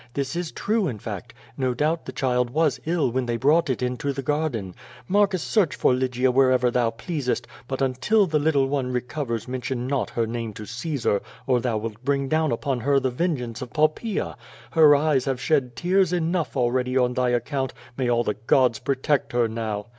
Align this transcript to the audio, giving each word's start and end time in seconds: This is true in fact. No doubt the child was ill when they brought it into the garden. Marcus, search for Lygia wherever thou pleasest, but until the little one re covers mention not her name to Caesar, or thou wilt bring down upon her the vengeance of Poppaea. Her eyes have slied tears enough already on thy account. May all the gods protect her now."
This 0.15 0.35
is 0.35 0.51
true 0.51 0.87
in 0.87 0.97
fact. 0.97 1.31
No 1.59 1.75
doubt 1.75 2.07
the 2.07 2.11
child 2.11 2.49
was 2.49 2.79
ill 2.87 3.11
when 3.11 3.27
they 3.27 3.37
brought 3.37 3.69
it 3.69 3.83
into 3.83 4.11
the 4.13 4.23
garden. 4.23 4.73
Marcus, 5.07 5.43
search 5.43 5.75
for 5.75 5.93
Lygia 5.93 6.31
wherever 6.31 6.71
thou 6.71 6.89
pleasest, 6.89 7.45
but 7.67 7.83
until 7.83 8.25
the 8.25 8.39
little 8.39 8.65
one 8.67 8.91
re 8.91 9.01
covers 9.01 9.47
mention 9.47 9.85
not 9.85 10.09
her 10.09 10.25
name 10.25 10.53
to 10.53 10.65
Caesar, 10.65 11.21
or 11.45 11.59
thou 11.59 11.77
wilt 11.77 12.03
bring 12.03 12.27
down 12.27 12.51
upon 12.51 12.79
her 12.79 12.99
the 12.99 13.11
vengeance 13.11 13.61
of 13.61 13.73
Poppaea. 13.73 14.35
Her 14.71 14.95
eyes 14.95 15.25
have 15.25 15.37
slied 15.39 15.75
tears 15.75 16.11
enough 16.11 16.57
already 16.57 16.97
on 16.97 17.13
thy 17.13 17.29
account. 17.29 17.71
May 17.95 18.09
all 18.09 18.23
the 18.23 18.33
gods 18.33 18.79
protect 18.79 19.33
her 19.33 19.47
now." 19.47 19.85